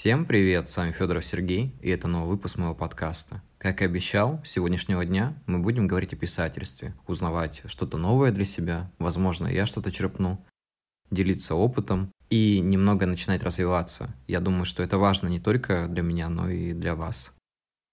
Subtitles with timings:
[0.00, 3.42] Всем привет, с вами Федоров Сергей, и это новый выпуск моего подкаста.
[3.58, 8.46] Как и обещал, с сегодняшнего дня мы будем говорить о писательстве, узнавать что-то новое для
[8.46, 10.42] себя, возможно, я что-то черпну,
[11.10, 14.14] делиться опытом и немного начинать развиваться.
[14.26, 17.34] Я думаю, что это важно не только для меня, но и для вас.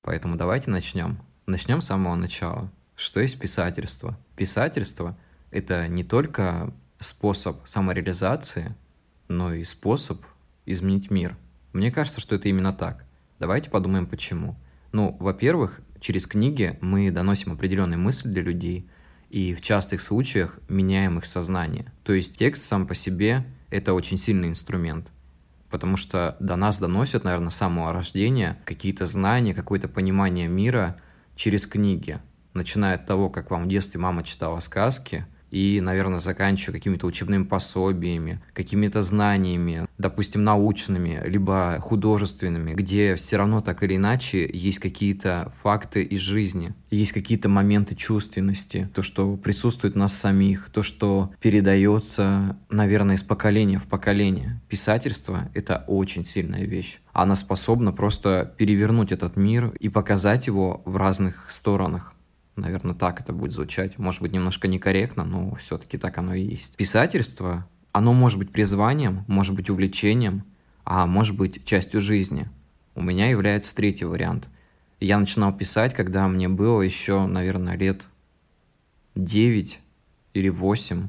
[0.01, 1.19] Поэтому давайте начнем.
[1.45, 2.71] Начнем с самого начала.
[2.95, 4.17] Что есть писательство?
[4.37, 5.17] Писательство—
[5.51, 8.77] это не только способ самореализации,
[9.27, 10.21] но и способ
[10.65, 11.35] изменить мир.
[11.77, 13.05] Мне кажется, что это именно так.
[13.37, 14.55] Давайте подумаем, почему.
[14.93, 18.89] Ну, во-первых, через книги мы доносим определенные мысли для людей,
[19.29, 21.93] и в частых случаях меняем их сознание.
[22.03, 25.11] То есть текст сам по себе— это очень сильный инструмент,
[25.69, 30.99] потому что до нас доносят, наверное, с самого рождения какие-то знания, какое-то понимание мира
[31.35, 32.17] через книги.
[32.55, 37.43] Начиная от того, как вам в детстве мама читала сказки— и, наверное, заканчиваю какими-то учебными
[37.43, 45.53] пособиями, какими-то знаниями, допустим, научными, либо художественными, где все равно так или иначе есть какие-то
[45.61, 51.31] факты из жизни, есть какие-то моменты чувственности, то, что присутствует в нас самих, то, что
[51.41, 54.61] передается, наверное, из поколения в поколение.
[54.69, 56.99] Писательство— это очень сильная вещь.
[57.13, 62.13] Она способна просто перевернуть этот мир и показать его в разных сторонах.
[62.57, 63.97] Наверное, так это будет звучать.
[63.99, 66.75] Может быть, немножко некорректно, но все-таки так оно и есть.
[66.75, 70.43] Писательство, оно может быть призванием, может быть увлечением,
[70.83, 72.49] а может быть частью жизни.
[72.95, 74.49] У меня является третий вариант.
[74.99, 78.07] Я начинал писать, когда мне было еще, наверное, лет
[79.13, 79.79] 9
[80.33, 81.07] или 8.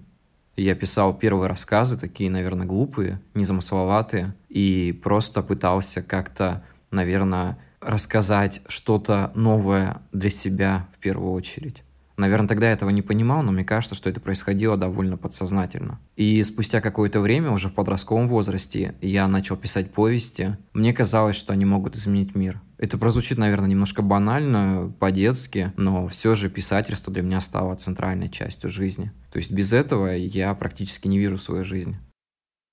[0.57, 9.33] Я писал первые рассказы, такие, наверное, глупые, незамысловатые, и просто пытался как-то, наверное, рассказать что-то
[9.35, 11.83] новое для себя в первую очередь.
[12.19, 16.01] Наверное, тогда я этого не понимал, но мне кажется, что это происходило довольно подсознательно.
[16.17, 20.57] И спустя какое-то время, уже в подростковом возрасте, я начал писать повести.
[20.73, 22.61] Мне казалось, что они могут изменить мир.
[22.77, 28.69] Это прозвучит, наверное, немножко банально, по-детски, но все же писательство для меня стало центральной частью
[28.69, 29.13] жизни.
[29.31, 31.99] То есть без этого я практически не вижу свою жизнь.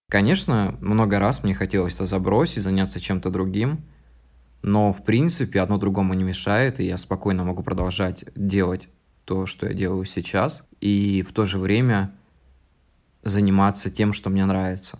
[0.09, 3.85] Конечно, много раз мне хотелось это забросить, заняться чем-то другим,
[4.61, 8.89] но, в принципе, одно другому не мешает, и я спокойно могу продолжать делать
[9.25, 12.13] то, что я делаю сейчас, и в то же время
[13.23, 14.99] заниматься тем, что мне нравится.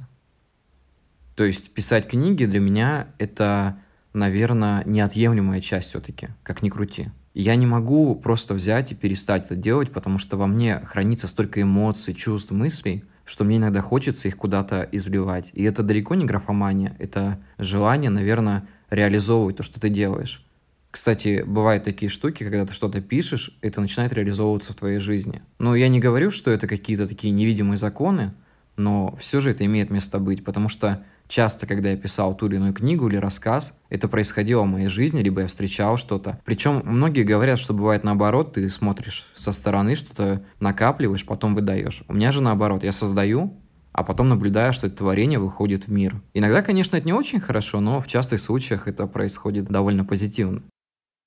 [1.35, 3.77] То есть писать книги для меня это,
[4.13, 7.11] наверное, неотъемлемая часть все-таки, как ни крути.
[7.33, 11.61] Я не могу просто взять и перестать это делать, потому что во мне хранится столько
[11.61, 15.50] эмоций, чувств, мыслей, что мне иногда хочется их куда-то изливать.
[15.53, 20.46] И это далеко не графомания, это желание, наверное, реализовывать то, что ты делаешь.
[20.91, 25.41] Кстати, бывают такие штуки, когда ты что-то пишешь, это начинает реализовываться в твоей жизни.
[25.59, 28.34] Но я не говорю, что это какие-то такие невидимые законы,
[28.78, 32.56] но все же это имеет место быть, потому что часто, когда я писал ту или
[32.56, 36.40] иную книгу или рассказ, это происходило в моей жизни, либо я встречал что-то.
[36.46, 42.03] Причем многие говорят, что бывает наоборот, ты смотришь со стороны, что-то накапливаешь, потом выдаешь.
[42.08, 43.58] У меня же наоборот, я создаю,
[43.91, 46.22] а потом наблюдая, что это творение выходит в мир.
[46.34, 50.63] Иногда, конечно, это не очень хорошо, но в частых случаях это происходит довольно позитивно.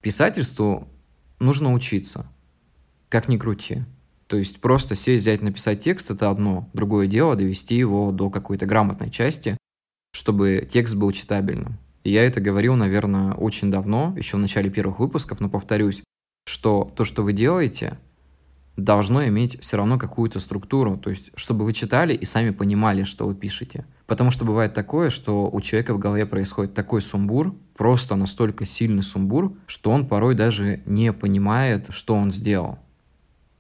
[0.03, 0.87] Писательству
[1.41, 2.27] нужно учиться,
[3.09, 3.85] как ни крути.
[4.29, 6.69] То есть просто сесть, взять, написать текст– это одно.
[6.75, 9.57] Другое дело– довести его до какой-то грамотной части,
[10.19, 11.79] чтобы текст был читабельным.
[12.03, 16.03] И я это говорил, наверное, очень давно, еще в начале первых выпусков, но повторюсь,
[16.45, 17.99] что то, что вы делаете,
[18.77, 23.29] должно иметь все равно какую-то структуру, то есть чтобы вы читали и сами понимали, что
[23.29, 23.87] вы пишете.
[24.09, 29.05] Потому что бывает такое, что у человека в голове происходит такой сумбур, просто настолько сильный
[29.05, 32.81] сумбур, что он порой даже не понимает, что он сделал.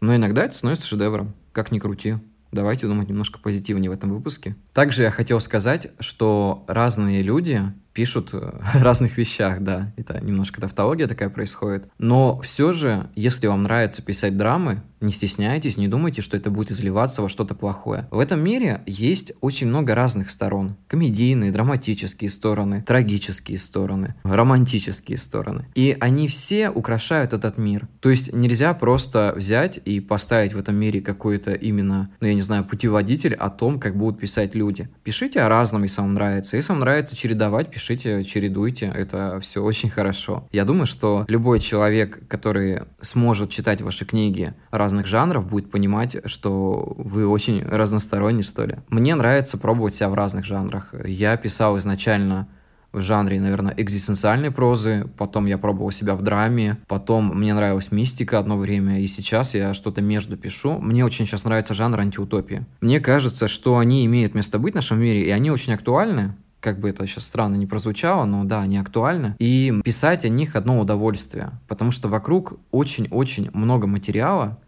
[0.00, 2.16] Но иногда это становится шедевром, как ни крути.
[2.50, 4.56] Давайте думать немножко позитивнее в этом выпуске.
[4.72, 7.62] Также я хотел сказать, что разные люди
[7.98, 11.88] пишут о разных вещах, да, это немножко тавтология такая происходит.
[11.98, 16.72] Но все же, если вам нравится писать драмы, не стесняйтесь, не думайте, что это будет
[16.72, 18.08] изливаться во что-то плохое.
[18.10, 20.76] В этом мире есть очень много разных сторон.
[20.88, 25.66] Комедийные, драматические стороны, трагические стороны, романтические стороны.
[25.74, 27.88] И они все украшают этот мир.
[28.00, 32.42] То есть нельзя просто взять и поставить в этом мире какой-то именно, ну я не
[32.42, 34.88] знаю, путеводитель о том, как будут писать люди.
[35.04, 36.56] Пишите о разном, если вам нравится.
[36.56, 40.46] Если вам нравится чередовать, пишите пишите, чередуйте, это все очень хорошо.
[40.52, 46.94] Я думаю, что любой человек, который сможет читать ваши книги разных жанров, будет понимать, что
[46.98, 48.76] вы очень разносторонний, что ли.
[48.88, 50.94] Мне нравится пробовать себя в разных жанрах.
[51.06, 52.48] Я писал изначально
[52.92, 58.38] в жанре, наверное, экзистенциальной прозы, потом я пробовал себя в драме, потом мне нравилась мистика
[58.38, 60.78] одно время, и сейчас я что-то между пишу.
[60.78, 62.66] Мне очень сейчас нравится жанр антиутопии.
[62.80, 66.80] Мне кажется, что они имеют место быть в нашем мире, и они очень актуальны, как
[66.80, 69.36] бы это сейчас странно не прозвучало, но да, они актуальны.
[69.38, 74.58] И писать о них одно удовольствие, потому что вокруг очень-очень много материала,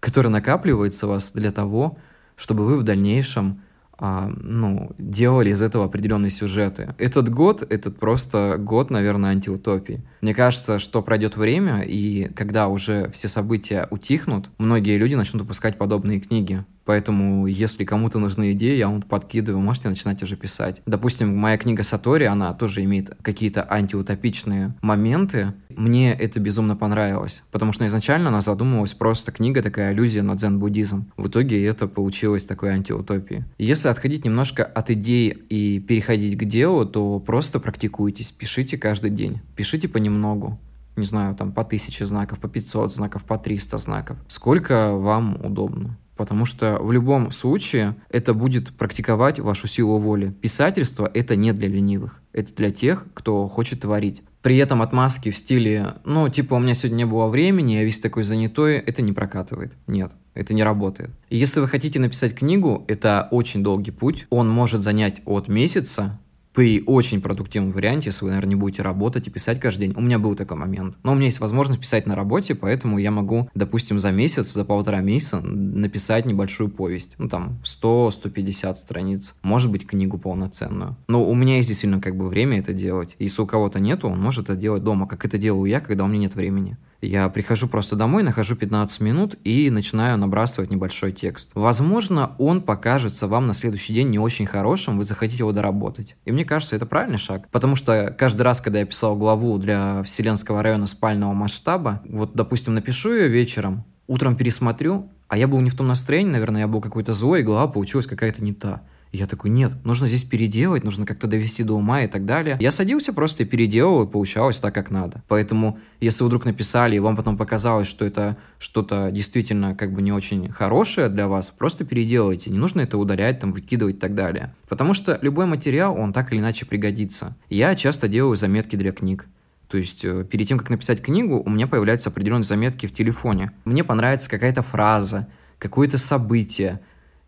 [0.00, 1.98] который накапливается у вас для того,
[2.36, 3.62] чтобы вы в дальнейшем
[3.98, 6.94] а, ну, делали из этого определенные сюжеты.
[6.98, 10.02] Этот год, этот просто год, наверное, антиутопии.
[10.20, 15.78] Мне кажется, что пройдет время, и когда уже все события утихнут, многие люди начнут выпускать
[15.78, 16.64] подобные книги.
[16.86, 20.80] Поэтому, если кому-то нужны идеи, я вам подкидываю, можете начинать уже писать.
[20.86, 25.52] Допустим, моя книга Сатори, она тоже имеет какие-то антиутопичные моменты.
[25.68, 31.10] Мне это безумно понравилось, потому что изначально она задумывалась просто книга, такая аллюзия на дзен-буддизм.
[31.16, 33.44] В итоге это получилось такой антиутопией.
[33.58, 39.40] Если отходить немножко от идей и переходить к делу, то просто практикуйтесь, пишите каждый день.
[39.56, 40.58] Пишите понемногу
[40.96, 44.16] не знаю, там по 1000 знаков, по 500 знаков, по 300 знаков.
[44.28, 45.96] Сколько вам удобно.
[46.16, 50.30] Потому что в любом случае это будет практиковать вашу силу воли.
[50.40, 52.22] Писательство— это не для ленивых.
[52.32, 54.22] Это для тех, кто хочет творить.
[54.40, 57.98] При этом отмазки в стиле, ну, типа, у меня сегодня не было времени, я весь
[57.98, 59.74] такой занятой, это не прокатывает.
[59.86, 61.10] Нет, это не работает.
[61.28, 64.26] Если вы хотите написать книгу, это очень долгий путь.
[64.30, 66.18] Он может занять от месяца
[66.56, 69.94] при очень продуктивном варианте, если вы, наверное, не будете работать и писать каждый день.
[69.94, 70.96] У меня был такой момент.
[71.02, 74.64] Но у меня есть возможность писать на работе, поэтому я могу, допустим, за месяц, за
[74.64, 77.16] полтора месяца написать небольшую повесть.
[77.18, 79.34] Ну, там, 100-150 страниц.
[79.42, 80.96] Может быть, книгу полноценную.
[81.08, 83.16] Но у меня есть действительно как бы время это делать.
[83.18, 86.06] Если у кого-то нету, он может это делать дома, как это делаю я, когда у
[86.06, 86.78] меня нет времени.
[87.06, 91.50] Я прихожу просто домой, нахожу 15 минут и начинаю набрасывать небольшой текст.
[91.54, 96.16] Возможно, он покажется вам на следующий день не очень хорошим, вы захотите его доработать.
[96.24, 97.48] И мне кажется, это правильный шаг.
[97.50, 102.74] Потому что каждый раз, когда я писал главу для Вселенского района спального масштаба, вот, допустим,
[102.74, 106.80] напишу ее вечером, утром пересмотрю, а я был не в том настроении, наверное, я был
[106.80, 108.82] какой-то злой, и глава получилась какая-то не та
[109.12, 112.56] я такой, нет, нужно здесь переделать, нужно как-то довести до ума и так далее.
[112.60, 115.22] Я садился просто и переделал, и получалось так, как надо.
[115.28, 120.02] Поэтому, если вы вдруг написали, и вам потом показалось, что это что-то действительно как бы
[120.02, 122.50] не очень хорошее для вас, просто переделайте.
[122.50, 124.54] Не нужно это удалять, там, выкидывать и так далее.
[124.68, 127.36] Потому что любой материал, он так или иначе пригодится.
[127.48, 129.26] Я часто делаю заметки для книг.
[129.68, 133.50] То есть э, перед тем, как написать книгу, у меня появляются определенные заметки в телефоне.
[133.64, 135.26] Мне понравится какая-то фраза,
[135.58, 136.80] какое-то событие,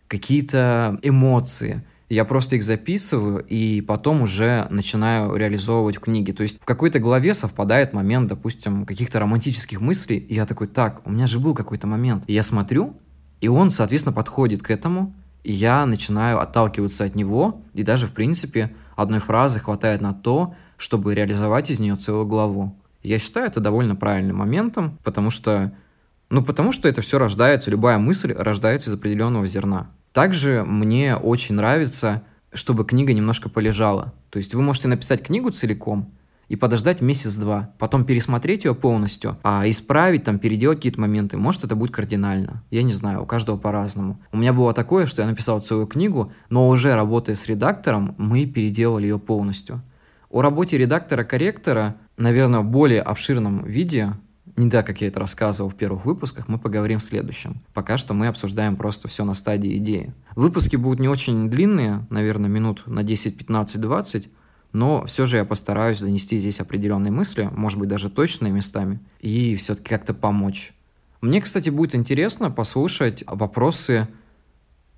[0.09, 1.85] какие-то эмоции.
[2.09, 6.33] Я просто их записываю и потом уже начинаю реализовывать в книге.
[6.33, 11.07] То есть в какой-то главе совпадает момент, допустим, каких-то романтических мыслей, и я такой, так,
[11.07, 12.25] у меня же был какой-то момент.
[12.27, 12.97] И я смотрю,
[13.43, 15.15] и он, соответственно, подходит к этому,
[15.45, 20.55] и я начинаю отталкиваться от него, и даже, в принципе, одной фразы хватает на то,
[20.77, 22.77] чтобы реализовать из нее целую главу.
[23.03, 25.73] Я считаю это довольно правильным моментом, потому что,
[26.31, 29.91] ну, потому что это все рождается, любая мысль рождается из определенного зерна.
[30.13, 32.23] Также мне очень нравится,
[32.53, 34.15] чтобы книга немножко полежала.
[34.31, 36.13] То есть вы можете написать книгу целиком
[36.49, 41.37] и подождать месяц-два, потом пересмотреть ее полностью, а исправить, там, переделать какие-то моменты.
[41.37, 42.63] Может, это будет кардинально.
[42.71, 44.19] Я не знаю, у каждого по-разному.
[44.33, 48.47] У меня было такое, что я написал целую книгу, но уже работая с редактором, мы
[48.47, 49.83] переделали ее полностью.
[50.31, 54.15] О работе редактора-корректора, наверное, в более обширном виде
[54.59, 57.61] не так, как я это рассказывал в первых выпусках, мы поговорим в следующем.
[57.75, 60.13] Пока что мы обсуждаем просто все на стадии идеи.
[60.35, 64.29] Выпуски будут не очень длинные, наверное, минут на 10, 15, 20,
[64.73, 69.55] но все же я постараюсь донести здесь определенные мысли, может быть, даже точные местами, и
[69.57, 70.75] все-таки как-то помочь.
[71.21, 74.09] Мне, кстати, будет интересно послушать вопросы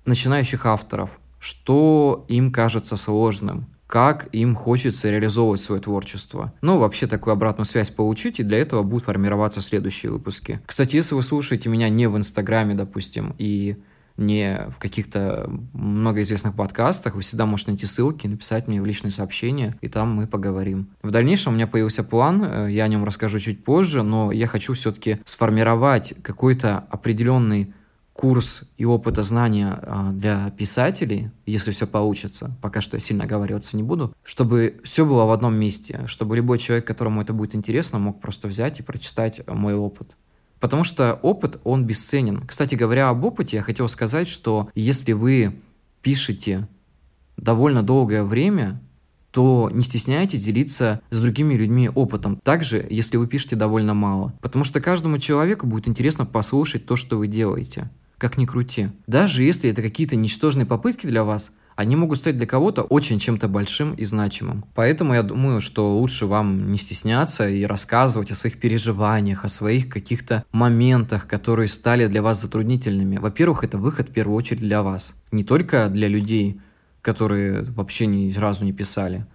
[0.05, 6.53] начинающих авторов, что им кажется сложным, как им хочется реализовывать свое творчество.
[6.61, 10.61] Ну, вообще такую обратную связь получить, и для этого будут формироваться следующие выпуски.
[10.65, 13.75] Кстати, если вы слушаете меня не в Инстаграме, допустим, и
[14.15, 19.75] не в каких-то многоизвестных подкастах, вы всегда можете найти ссылки, написать мне в личные сообщения,
[19.81, 20.87] и там мы поговорим.
[21.01, 24.47] В дальнейшем у меня появился план, э, я о нем расскажу чуть позже, но я
[24.47, 27.73] хочу все-таки сформировать какой-то определенный
[28.21, 33.75] курс и опыта знания а, для писателей, если все получится, пока что я сильно оговариваться
[33.75, 37.97] не буду, чтобы все было в одном месте, чтобы любой человек, которому это будет интересно,
[37.97, 40.17] мог просто взять и прочитать мой опыт.
[40.59, 42.45] Потому что опыт, он бесценен.
[42.45, 45.59] Кстати говоря об опыте, я хотел сказать, что если вы
[46.03, 46.67] пишете
[47.37, 48.79] довольно долгое время,
[49.31, 52.35] то не стесняйтесь делиться с другими людьми опытом.
[52.35, 54.35] Также, если вы пишете довольно мало.
[54.41, 57.89] Потому что каждому человеку будет интересно послушать то, что вы делаете
[58.21, 58.89] как ни крути.
[59.07, 63.47] Даже если это какие-то ничтожные попытки для вас, они могут стать для кого-то очень чем-то
[63.47, 64.63] большим и значимым.
[64.75, 69.89] Поэтому я думаю, что лучше вам не стесняться и рассказывать о своих переживаниях, о своих
[69.89, 73.17] каких-то моментах, которые стали для вас затруднительными.
[73.17, 75.13] Во-первых, это выход в первую очередь для вас.
[75.31, 76.61] Не только для людей,
[77.01, 79.25] которые вообще ни разу не писали,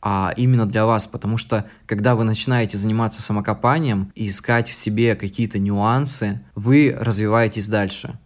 [0.00, 5.14] а именно для вас, потому что когда вы начинаете заниматься самокопанием и искать в себе
[5.14, 8.18] какие-то нюансы, вы развиваетесь дальше.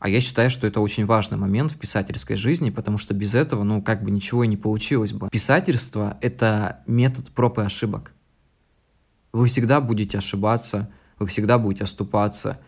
[0.00, 3.62] А я считаю, что это очень важный момент в писательской жизни, потому что без этого,
[3.62, 5.28] ну, как бы ничего и не получилось бы.
[5.30, 8.12] Писательство— это метод проб и ошибок.
[9.32, 10.90] Вы всегда будете ошибаться,
[11.20, 12.58] вы всегда будете оступаться.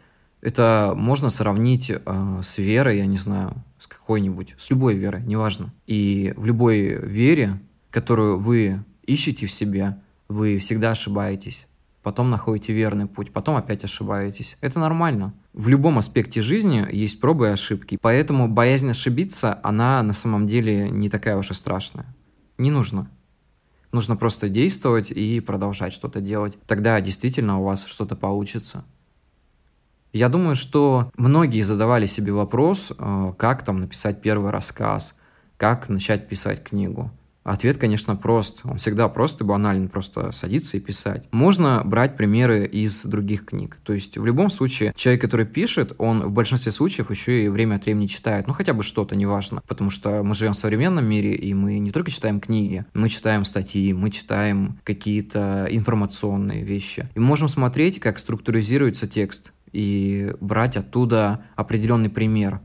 [0.40, 5.72] Это можно сравнить э, с верой, я не знаю, с какой-нибудь, с любой верой, неважно.
[5.86, 7.58] И в любой вере
[7.92, 11.68] которую вы ищете в себе, вы всегда ошибаетесь.
[12.02, 14.56] Потом находите верный путь, потом опять ошибаетесь.
[14.60, 15.34] Это нормально.
[15.52, 17.96] В любом аспекте жизни есть пробы и ошибки.
[18.00, 22.06] Поэтому боязнь ошибиться, она на самом деле не такая уж и страшная.
[22.58, 23.08] Не нужно.
[23.92, 26.58] Нужно просто действовать и продолжать что-то делать.
[26.66, 28.84] Тогда действительно у вас что-то получится.
[30.12, 35.14] Я думаю, что многие задавали себе вопрос, э, как там написать первый рассказ,
[35.56, 37.10] как начать писать книгу.
[37.44, 38.60] Ответ, конечно, прост.
[38.64, 41.26] Он всегда прост и банален, просто садиться и писать.
[41.32, 43.78] Можно брать примеры из других книг.
[43.82, 47.76] То есть в любом случае человек, который пишет, он в большинстве случаев еще и время
[47.76, 48.46] от времени читает.
[48.46, 49.62] Ну хотя бы что-то, неважно.
[49.66, 53.44] Потому что мы живем в современном мире, и мы не только читаем книги, мы читаем
[53.44, 57.08] статьи, мы читаем какие-то информационные вещи.
[57.14, 62.60] И мы можем смотреть, как структуризируется текст и брать оттуда определенный пример.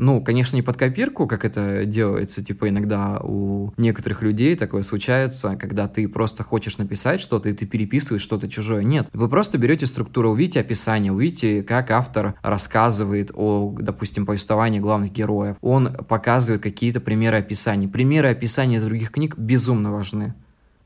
[0.00, 5.56] Ну, конечно, не под копирку, как это делается, типа иногда у некоторых людей такое случается,
[5.56, 8.82] когда ты просто хочешь написать что-то, и ты переписываешь что-то чужое.
[8.82, 15.12] Нет, вы просто берете структуру, увидите описание, увидите, как автор рассказывает о, допустим, повествовании главных
[15.12, 15.56] героев.
[15.60, 17.86] Он показывает какие-то примеры описаний.
[17.86, 20.32] Примеры описания из других книг безумно важны.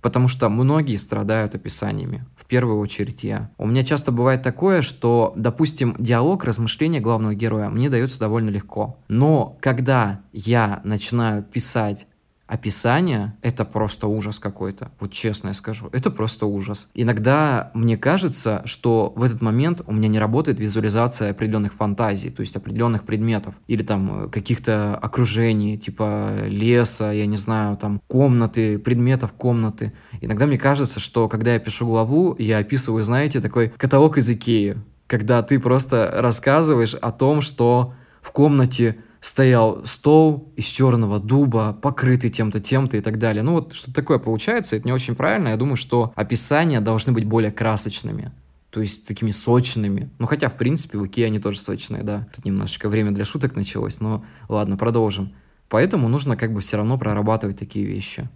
[0.05, 2.27] Потому что многие страдают описаниями.
[2.37, 3.51] В первую очередь я.
[3.57, 8.99] У меня часто бывает такое, что, допустим, диалог, размышления главного героя мне дается довольно легко.
[9.09, 12.07] Но когда я начинаю писать
[12.55, 14.91] описание— это просто ужас какой-то.
[15.01, 16.89] Вот честно я скажу, это просто ужас.
[16.95, 22.41] Иногда мне кажется, что в этот момент у меня не работает визуализация определенных фантазий, то
[22.41, 28.79] есть определенных предметов или там э, каких-то окружений, типа леса, я не знаю, там комнаты,
[28.79, 29.93] предметов комнаты.
[30.21, 34.77] Иногда мне кажется, что когда я пишу главу, я описываю, знаете, такой каталог из Икеи,
[35.09, 42.29] когда ты просто рассказываешь о том, что в комнате стоял стол из черного дуба, покрытый
[42.29, 43.43] тем-то, тем-то и так далее.
[43.43, 45.49] Ну вот что такое получается, это не очень правильно.
[45.49, 48.33] Я думаю, что описания должны быть более красочными.
[48.69, 50.11] То есть такими сочными.
[50.19, 52.29] Ну, хотя, в принципе, в Икеа они тоже сочные, да.
[52.37, 55.33] Тут немножечко время для шуток началось, но ладно, продолжим.
[55.71, 58.29] Поэтому нужно как бы все равно прорабатывать такие вещи.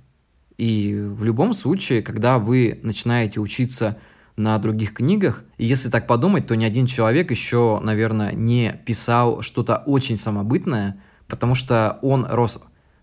[0.57, 3.99] И в любом случае, когда вы начинаете учиться
[4.39, 5.45] на других книгах.
[5.59, 10.97] И если так подумать, то ни один человек еще, наверное, не писал что-то очень самобытное,
[11.27, 12.59] потому что он рос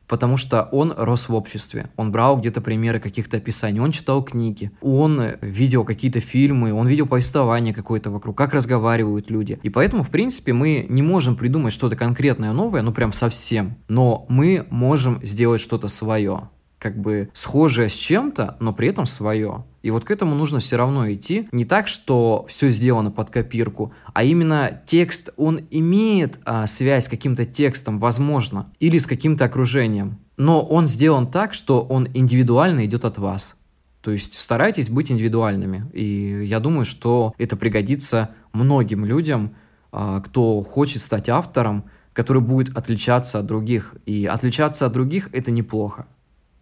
[0.07, 1.89] потому что он рос в обществе.
[1.95, 7.07] Он брал где-то примеры каких-то описаний, он читал книги, он видел какие-то фильмы, он видел
[7.07, 9.59] повествование какое-то вокруг, как разговаривают люди.
[9.63, 14.25] И поэтому, в принципе, мы не можем придумать что-то конкретное новое, ну прям совсем, но
[14.29, 16.49] мы можем сделать что-то свое
[16.85, 19.63] как бы схожее с чем-то, но при этом свое.
[19.81, 21.49] И вот к этому нужно все равно идти.
[21.51, 27.09] Не так, что все сделано под копирку, а именно текст, он имеет а, связь с
[27.09, 30.19] каким-то текстом, возможно, или с каким-то окружением.
[30.37, 33.55] Но он сделан так, что он индивидуально идет от вас.
[34.01, 35.89] То есть старайтесь быть индивидуальными.
[35.91, 39.55] И я думаю, что это пригодится многим людям,
[39.91, 43.95] а, кто хочет стать автором, который будет отличаться от других.
[44.05, 46.05] И отличаться от других– это неплохо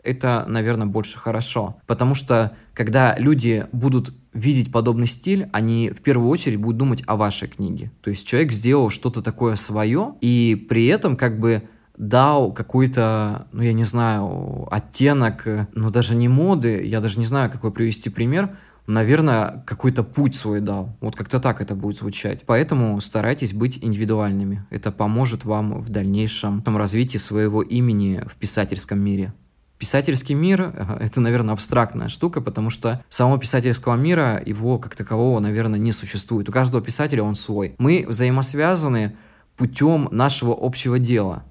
[0.03, 1.77] это, наверное, больше хорошо.
[1.88, 7.15] Потому что, когда люди будут видеть подобный стиль, они в первую очередь будут думать о
[7.15, 7.91] вашей книге.
[8.01, 11.63] То есть человек сделал что-то такое свое, и при этом как бы
[11.98, 17.51] дал какой-то, ну я не знаю, оттенок, ну даже не моды, я даже не знаю,
[17.51, 18.57] какой привести пример,
[18.88, 20.98] наверное, какой-то путь свой дал.
[21.00, 22.41] Вот как-то так это будет звучать.
[22.45, 24.65] Поэтому старайтесь быть индивидуальными.
[24.72, 29.33] Это поможет вам в дальнейшем развитии своего имени в писательском мире.
[29.77, 35.80] Писательский мир— это, наверное, абстрактная штука, потому что самого писательского мира, его как такового, наверное,
[35.80, 36.48] не существует.
[36.48, 37.75] У каждого писателя он свой.
[37.80, 39.18] Мы взаимосвязаны
[39.58, 41.44] путем нашего общего дела.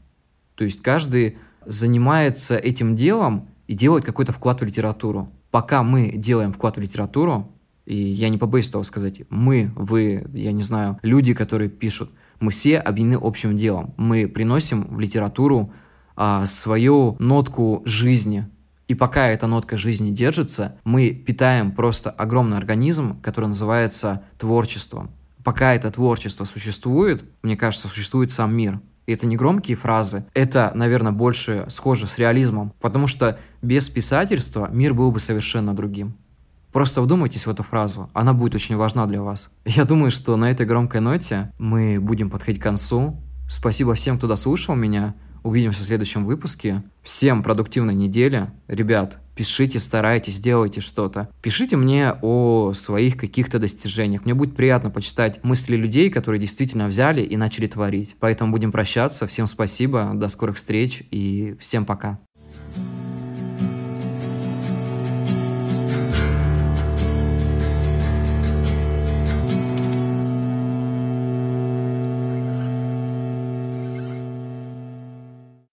[0.54, 5.28] То есть каждый занимается этим делом и делает какой-то вклад в литературу.
[5.50, 7.50] Пока мы делаем вклад в литературу,
[7.84, 12.10] и я не побоюсь этого сказать, мы, вы, я не знаю, люди, которые пишут,
[12.40, 13.94] мы все объединены общим делом.
[13.96, 15.72] Мы приносим в литературу
[16.16, 18.48] а, свою нотку жизни.
[18.88, 25.10] И пока эта нотка жизни держится, мы питаем просто огромный организм, который называется творчеством.
[25.44, 28.80] Пока это творчество существует, мне кажется, существует сам мир.
[29.06, 34.68] И это не громкие фразы, это, наверное, больше схоже с реализмом, потому что без писательства
[34.72, 36.14] мир был бы совершенно другим.
[36.70, 39.50] Просто вдумайтесь в эту фразу, она будет очень важна для вас.
[39.64, 43.16] Я думаю, что на этой громкой ноте мы будем подходить к концу.
[43.48, 45.14] Спасибо всем, кто дослушал меня.
[45.42, 46.82] Увидимся в следующем выпуске.
[47.02, 48.50] Всем продуктивной недели.
[48.68, 51.28] Ребят, пишите, старайтесь, делайте что-то.
[51.42, 54.24] Пишите мне о своих каких-то достижениях.
[54.24, 58.14] Мне будет приятно почитать мысли людей, которые действительно взяли и начали творить.
[58.20, 59.26] Поэтому будем прощаться.
[59.26, 62.20] Всем спасибо, до скорых встреч и всем пока.